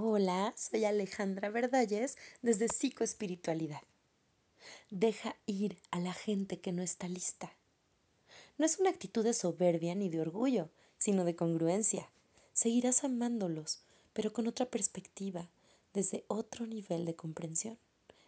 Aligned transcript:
Hola, 0.00 0.54
soy 0.56 0.84
Alejandra 0.84 1.50
Verdalles 1.50 2.16
desde 2.40 2.68
Psicoespiritualidad. 2.68 3.82
Deja 4.90 5.34
ir 5.44 5.76
a 5.90 5.98
la 5.98 6.12
gente 6.12 6.60
que 6.60 6.70
no 6.70 6.82
está 6.82 7.08
lista. 7.08 7.52
No 8.58 8.64
es 8.64 8.78
una 8.78 8.90
actitud 8.90 9.24
de 9.24 9.34
soberbia 9.34 9.96
ni 9.96 10.08
de 10.08 10.20
orgullo, 10.20 10.68
sino 10.98 11.24
de 11.24 11.34
congruencia. 11.34 12.08
Seguirás 12.52 13.02
amándolos, 13.02 13.80
pero 14.12 14.32
con 14.32 14.46
otra 14.46 14.66
perspectiva, 14.66 15.48
desde 15.94 16.24
otro 16.28 16.68
nivel 16.68 17.04
de 17.04 17.16
comprensión, 17.16 17.76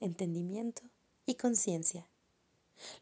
entendimiento 0.00 0.82
y 1.24 1.36
conciencia. 1.36 2.06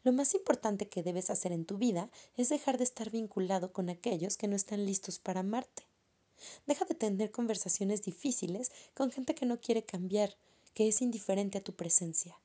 Lo 0.05 0.13
más 0.13 0.35
importante 0.35 0.87
que 0.87 1.03
debes 1.03 1.29
hacer 1.29 1.51
en 1.51 1.65
tu 1.65 1.77
vida 1.77 2.09
es 2.37 2.47
dejar 2.47 2.77
de 2.77 2.85
estar 2.85 3.09
vinculado 3.09 3.73
con 3.73 3.89
aquellos 3.89 4.37
que 4.37 4.47
no 4.47 4.55
están 4.55 4.85
listos 4.85 5.19
para 5.19 5.41
amarte. 5.41 5.83
Deja 6.65 6.85
de 6.85 6.95
tener 6.95 7.31
conversaciones 7.31 8.03
difíciles 8.03 8.71
con 8.93 9.11
gente 9.11 9.35
que 9.35 9.45
no 9.45 9.57
quiere 9.57 9.83
cambiar, 9.83 10.35
que 10.73 10.87
es 10.87 11.01
indiferente 11.01 11.57
a 11.57 11.63
tu 11.63 11.73
presencia. 11.73 12.37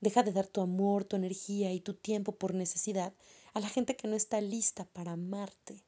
Deja 0.00 0.22
de 0.22 0.32
dar 0.32 0.46
tu 0.46 0.60
amor, 0.60 1.04
tu 1.04 1.16
energía 1.16 1.72
y 1.72 1.80
tu 1.80 1.94
tiempo 1.94 2.32
por 2.32 2.54
necesidad 2.54 3.12
a 3.54 3.60
la 3.60 3.68
gente 3.68 3.96
que 3.96 4.08
no 4.08 4.16
está 4.16 4.40
lista 4.40 4.84
para 4.84 5.12
amarte. 5.12 5.82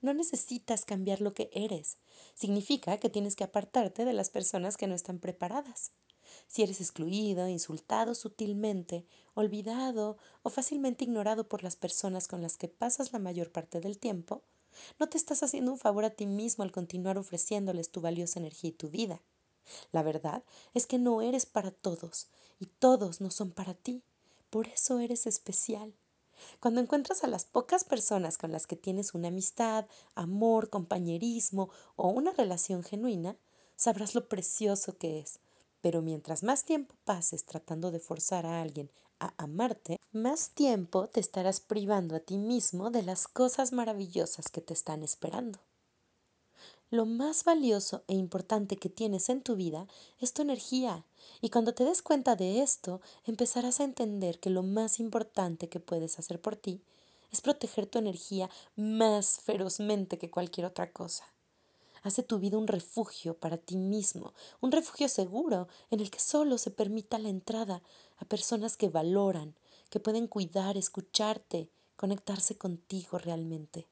No 0.00 0.14
necesitas 0.14 0.84
cambiar 0.84 1.20
lo 1.20 1.32
que 1.34 1.50
eres. 1.52 1.98
Significa 2.34 2.98
que 2.98 3.10
tienes 3.10 3.36
que 3.36 3.44
apartarte 3.44 4.04
de 4.04 4.12
las 4.12 4.30
personas 4.30 4.76
que 4.76 4.86
no 4.86 4.94
están 4.94 5.18
preparadas. 5.18 5.92
Si 6.46 6.62
eres 6.62 6.80
excluido, 6.80 7.48
insultado 7.48 8.14
sutilmente, 8.14 9.04
olvidado 9.34 10.16
o 10.42 10.50
fácilmente 10.50 11.04
ignorado 11.04 11.48
por 11.48 11.62
las 11.62 11.76
personas 11.76 12.28
con 12.28 12.42
las 12.42 12.56
que 12.56 12.68
pasas 12.68 13.12
la 13.12 13.18
mayor 13.18 13.50
parte 13.50 13.80
del 13.80 13.98
tiempo, 13.98 14.42
no 14.98 15.08
te 15.08 15.18
estás 15.18 15.42
haciendo 15.42 15.72
un 15.72 15.78
favor 15.78 16.04
a 16.04 16.10
ti 16.10 16.26
mismo 16.26 16.64
al 16.64 16.72
continuar 16.72 17.18
ofreciéndoles 17.18 17.90
tu 17.90 18.00
valiosa 18.00 18.38
energía 18.38 18.70
y 18.70 18.74
tu 18.74 18.88
vida. 18.88 19.20
La 19.92 20.02
verdad 20.02 20.42
es 20.74 20.86
que 20.86 20.98
no 20.98 21.22
eres 21.22 21.46
para 21.46 21.70
todos 21.70 22.28
y 22.60 22.66
todos 22.66 23.20
no 23.20 23.30
son 23.30 23.50
para 23.50 23.74
ti. 23.74 24.02
Por 24.50 24.68
eso 24.68 24.98
eres 24.98 25.26
especial. 25.26 25.94
Cuando 26.60 26.80
encuentras 26.80 27.24
a 27.24 27.28
las 27.28 27.44
pocas 27.44 27.84
personas 27.84 28.38
con 28.38 28.52
las 28.52 28.66
que 28.66 28.76
tienes 28.76 29.14
una 29.14 29.28
amistad, 29.28 29.86
amor, 30.14 30.68
compañerismo 30.68 31.70
o 31.96 32.08
una 32.08 32.32
relación 32.32 32.82
genuina, 32.82 33.36
sabrás 33.76 34.14
lo 34.14 34.28
precioso 34.28 34.96
que 34.98 35.20
es. 35.20 35.40
Pero 35.84 36.00
mientras 36.00 36.42
más 36.42 36.64
tiempo 36.64 36.94
pases 37.04 37.44
tratando 37.44 37.90
de 37.90 38.00
forzar 38.00 38.46
a 38.46 38.62
alguien 38.62 38.90
a 39.20 39.34
amarte, 39.36 40.00
más 40.12 40.48
tiempo 40.48 41.08
te 41.08 41.20
estarás 41.20 41.60
privando 41.60 42.16
a 42.16 42.20
ti 42.20 42.38
mismo 42.38 42.90
de 42.90 43.02
las 43.02 43.28
cosas 43.28 43.74
maravillosas 43.74 44.46
que 44.50 44.62
te 44.62 44.72
están 44.72 45.02
esperando. 45.02 45.58
Lo 46.88 47.04
más 47.04 47.44
valioso 47.44 48.02
e 48.08 48.14
importante 48.14 48.78
que 48.78 48.88
tienes 48.88 49.28
en 49.28 49.42
tu 49.42 49.56
vida 49.56 49.86
es 50.20 50.32
tu 50.32 50.40
energía, 50.40 51.04
y 51.42 51.50
cuando 51.50 51.74
te 51.74 51.84
des 51.84 52.00
cuenta 52.00 52.34
de 52.34 52.62
esto, 52.62 53.02
empezarás 53.26 53.80
a 53.80 53.84
entender 53.84 54.40
que 54.40 54.48
lo 54.48 54.62
más 54.62 54.98
importante 55.00 55.68
que 55.68 55.80
puedes 55.80 56.18
hacer 56.18 56.40
por 56.40 56.56
ti 56.56 56.80
es 57.30 57.42
proteger 57.42 57.84
tu 57.84 57.98
energía 57.98 58.48
más 58.74 59.38
ferozmente 59.42 60.16
que 60.16 60.30
cualquier 60.30 60.64
otra 60.64 60.90
cosa. 60.90 61.33
Hace 62.04 62.22
tu 62.22 62.38
vida 62.38 62.58
un 62.58 62.66
refugio 62.66 63.32
para 63.32 63.56
ti 63.56 63.76
mismo, 63.76 64.34
un 64.60 64.72
refugio 64.72 65.08
seguro 65.08 65.68
en 65.90 66.00
el 66.00 66.10
que 66.10 66.20
solo 66.20 66.58
se 66.58 66.70
permita 66.70 67.18
la 67.18 67.30
entrada 67.30 67.82
a 68.18 68.26
personas 68.26 68.76
que 68.76 68.90
valoran, 68.90 69.54
que 69.88 70.00
pueden 70.00 70.26
cuidar, 70.26 70.76
escucharte, 70.76 71.70
conectarse 71.96 72.58
contigo 72.58 73.16
realmente. 73.16 73.86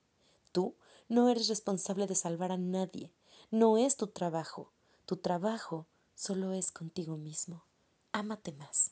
Tú 0.52 0.74
no 1.08 1.30
eres 1.30 1.48
responsable 1.48 2.06
de 2.06 2.14
salvar 2.14 2.52
a 2.52 2.58
nadie, 2.58 3.10
no 3.50 3.78
es 3.78 3.96
tu 3.96 4.06
trabajo. 4.08 4.70
Tu 5.06 5.16
trabajo 5.16 5.86
solo 6.14 6.52
es 6.52 6.70
contigo 6.70 7.16
mismo. 7.16 7.64
Ámate 8.12 8.52
más. 8.52 8.90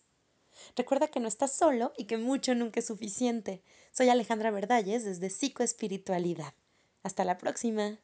Recuerda 0.76 1.08
que 1.08 1.20
no 1.20 1.28
estás 1.28 1.54
solo 1.54 1.92
y 1.98 2.06
que 2.06 2.16
mucho 2.16 2.54
nunca 2.54 2.80
es 2.80 2.86
suficiente. 2.86 3.62
Soy 3.92 4.08
Alejandra 4.08 4.50
Verdalles 4.50 5.04
desde 5.04 5.28
Psicoespiritualidad. 5.28 6.54
Hasta 7.02 7.24
la 7.24 7.36
próxima. 7.36 7.98